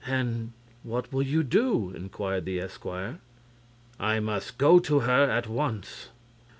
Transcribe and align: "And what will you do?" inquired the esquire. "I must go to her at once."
"And 0.07 0.53
what 0.81 1.13
will 1.13 1.21
you 1.21 1.43
do?" 1.43 1.91
inquired 1.95 2.43
the 2.45 2.59
esquire. 2.59 3.19
"I 3.99 4.19
must 4.19 4.57
go 4.57 4.79
to 4.79 5.01
her 5.01 5.29
at 5.29 5.45
once." 5.47 6.09